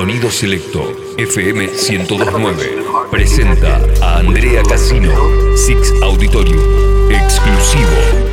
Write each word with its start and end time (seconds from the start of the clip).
Sonido 0.00 0.30
Selecto 0.30 0.80
FM 1.18 1.68
1029 1.68 2.84
presenta 3.10 3.86
a 4.00 4.16
Andrea 4.16 4.62
Casino, 4.62 5.12
Six 5.54 5.92
Auditorium, 6.00 7.10
exclusivo. 7.10 8.29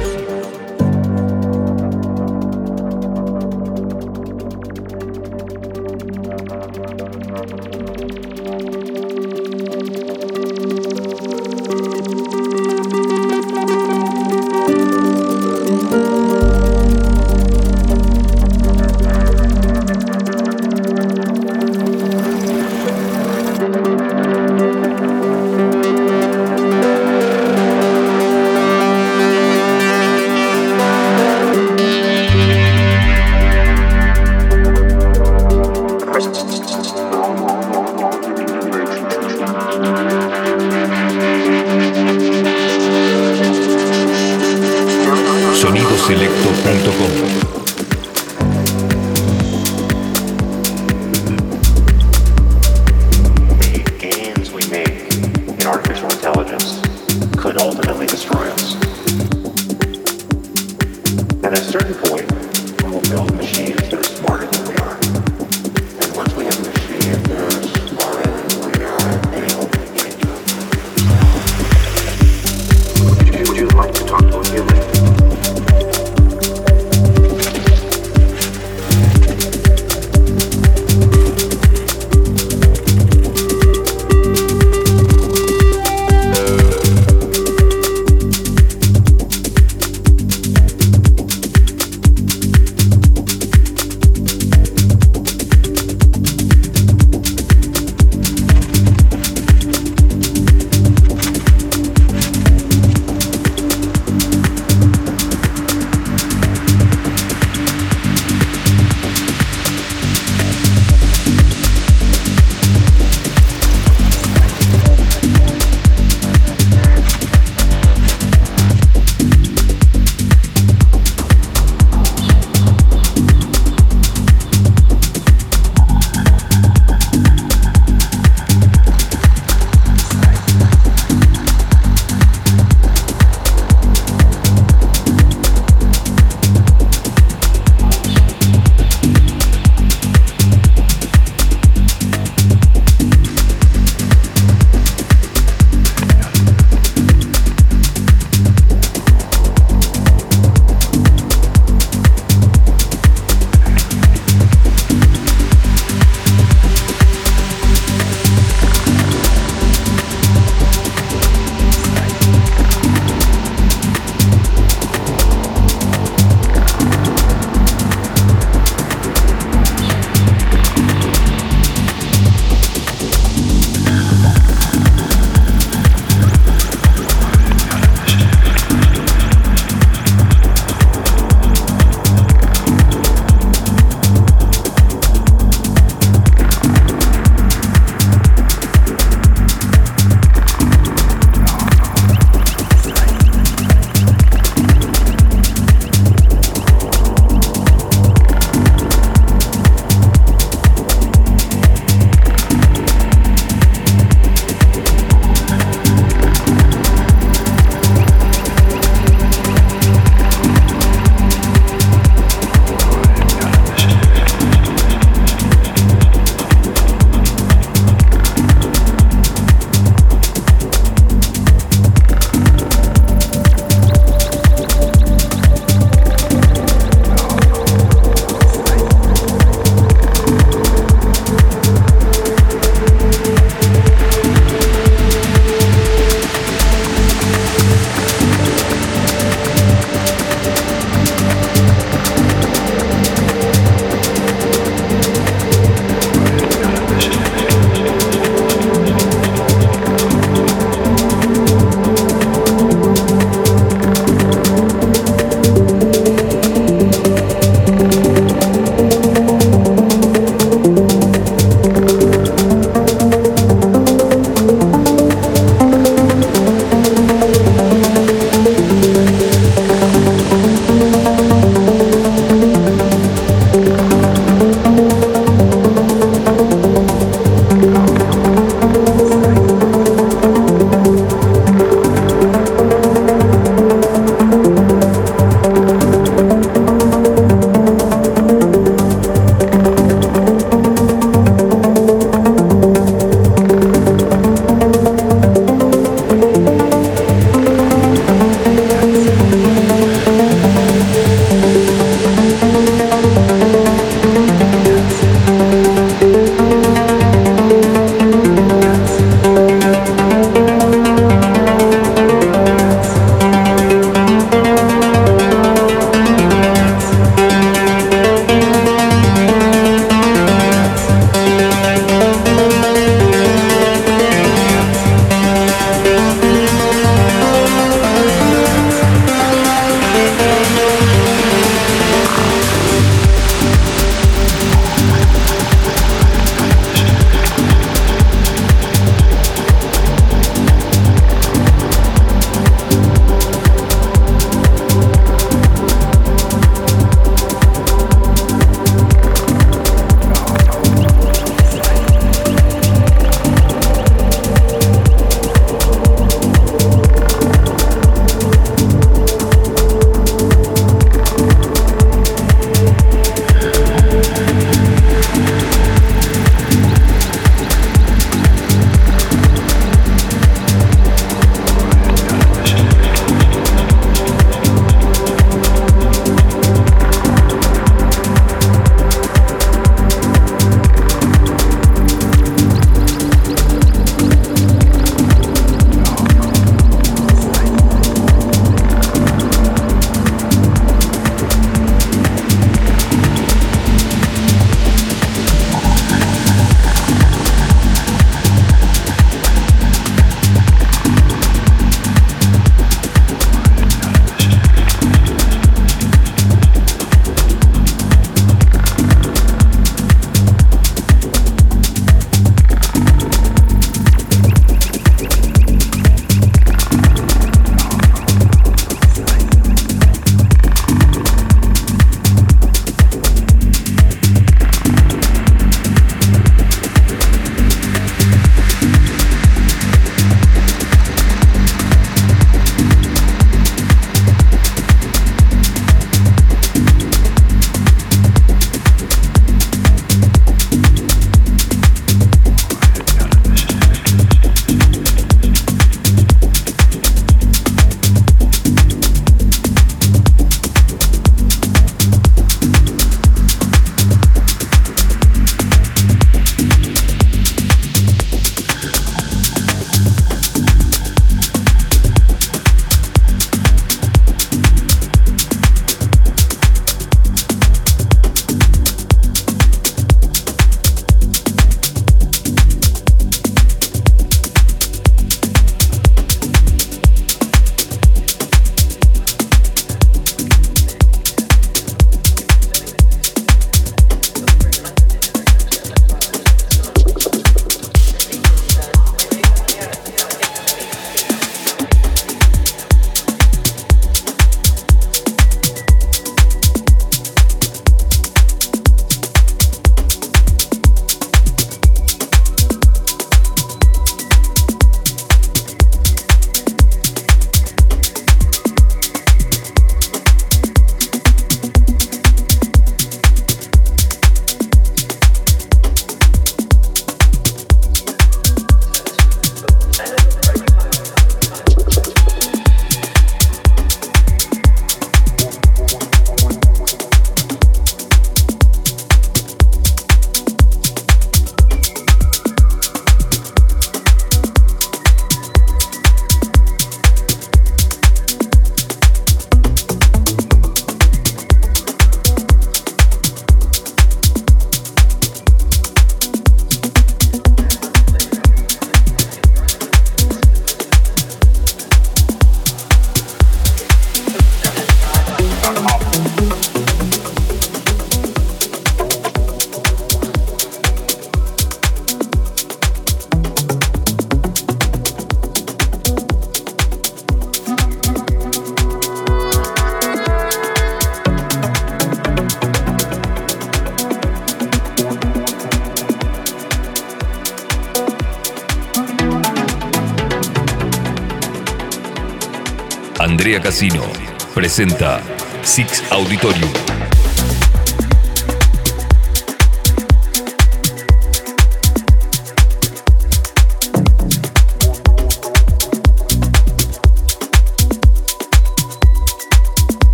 Presenta 584.57 585.03
Six 585.43 585.83
Auditorium. 585.91 586.66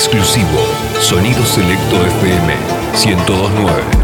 Exclusivo, 0.00 0.58
Sonido 0.98 1.44
Selecto 1.44 1.96
FM 1.96 2.54
1029. 2.94 3.99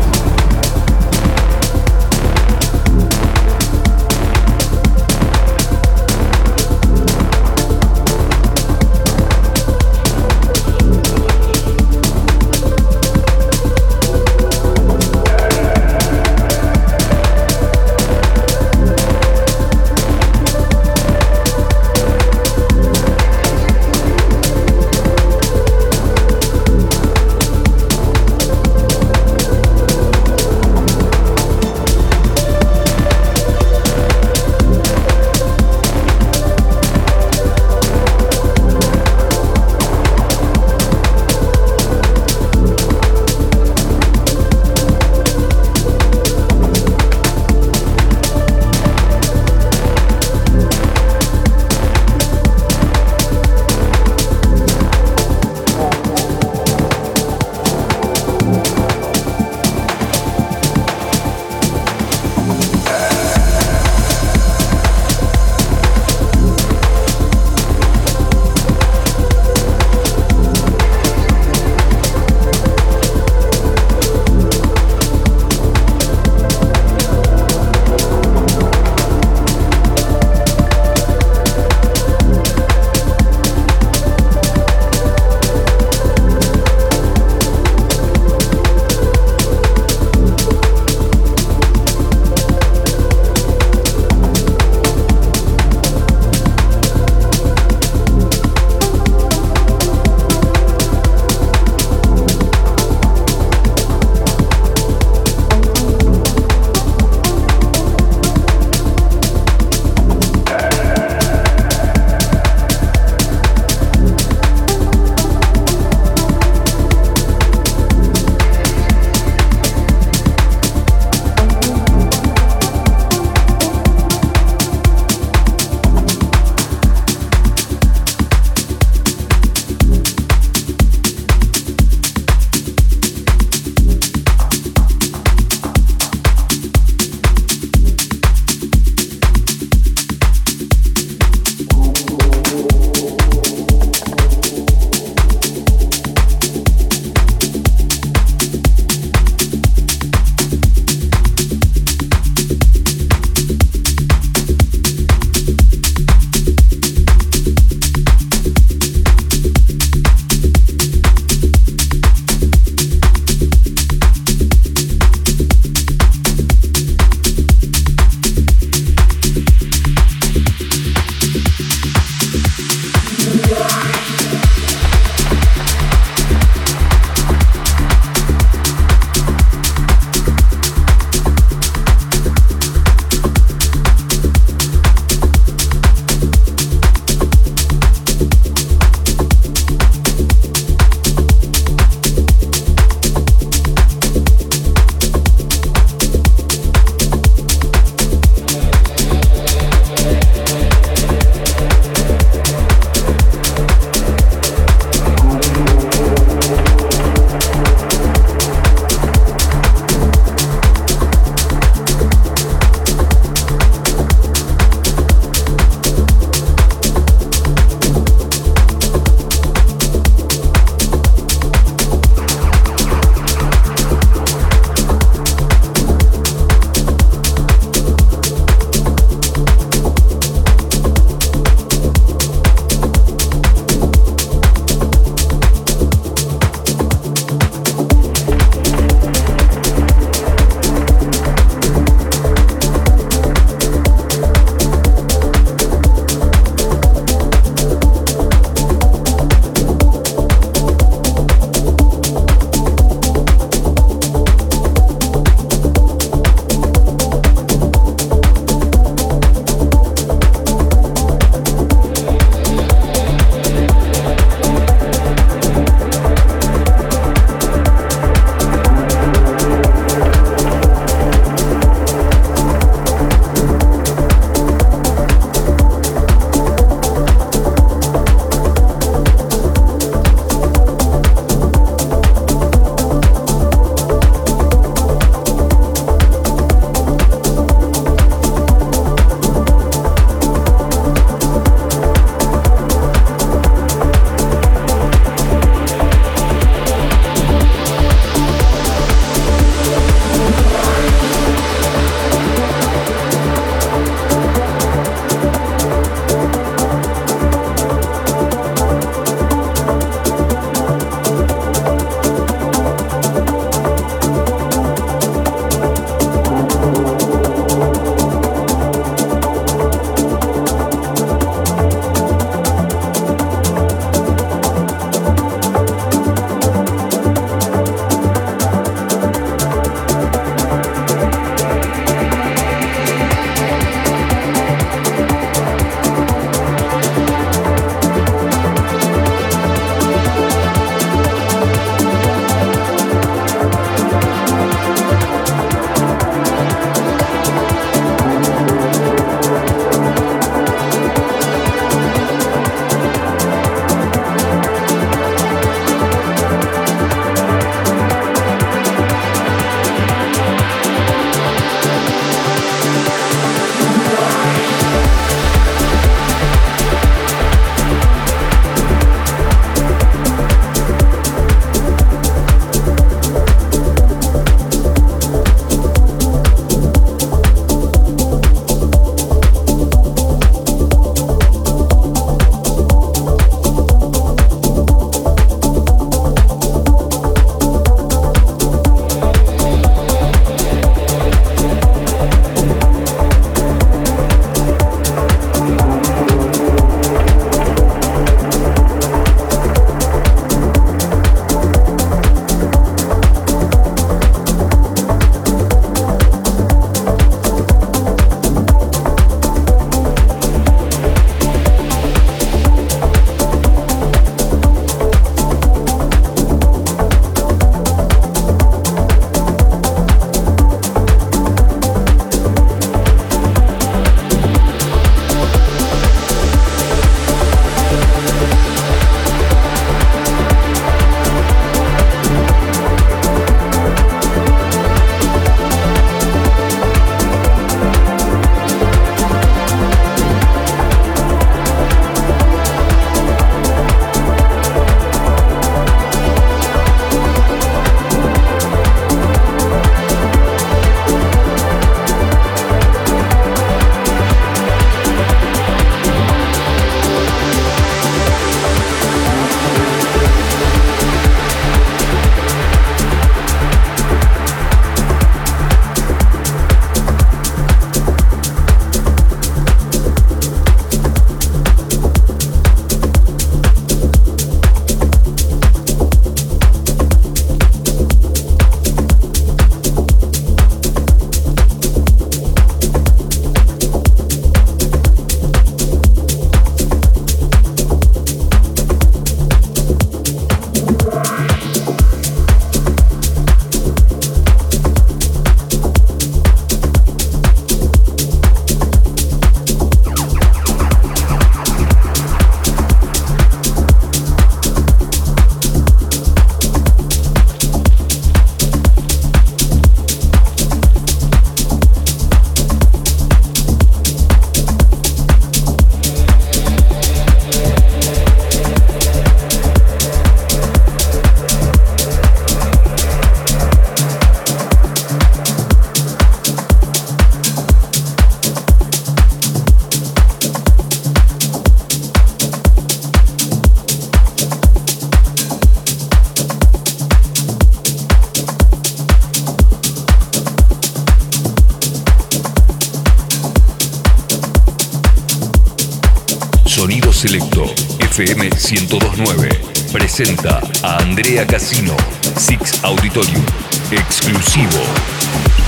1029 548.49 549.29
presenta 549.73 550.41
a 550.63 550.77
Andrea 550.77 551.27
Casino, 551.27 551.77
Six 552.17 552.63
Auditorium, 552.63 553.25
exclusivo. 553.73 555.46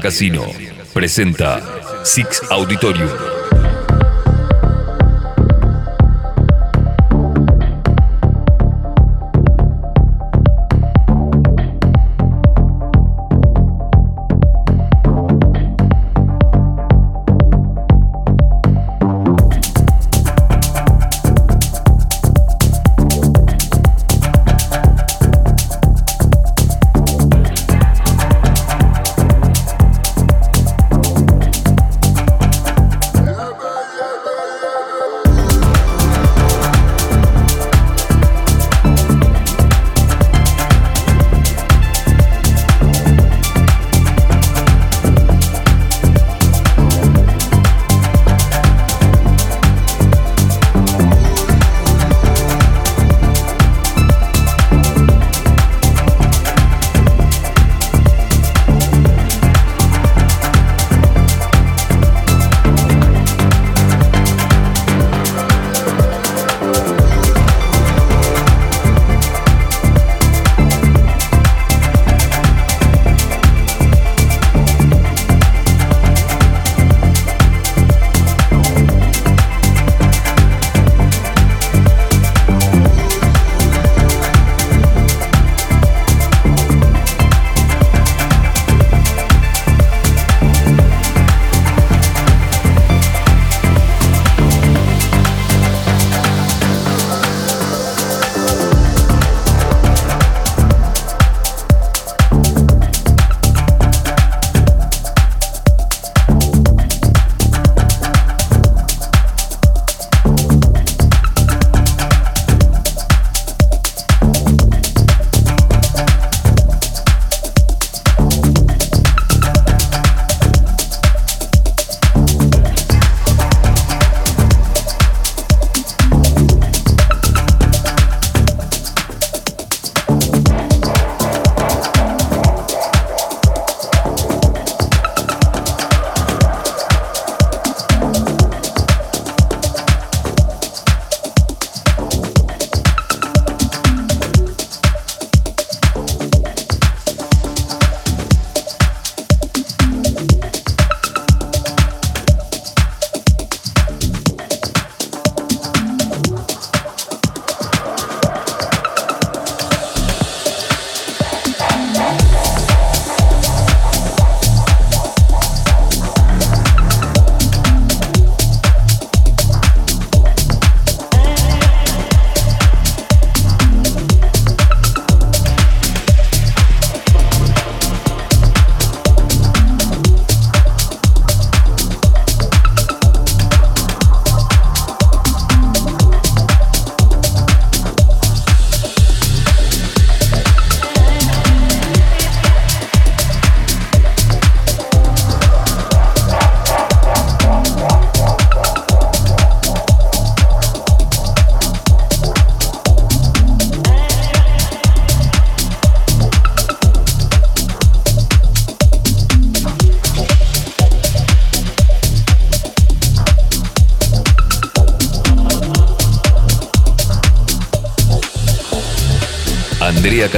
Casino 0.00 0.52
presenta 0.92 1.60
Six 2.04 2.42
Auditorium. 2.50 3.37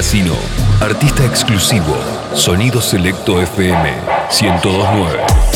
Casino, 0.01 0.35
artista 0.81 1.27
exclusivo, 1.27 1.95
Sonido 2.33 2.81
Selecto 2.81 3.39
FM 3.39 3.85
1029. 4.31 5.50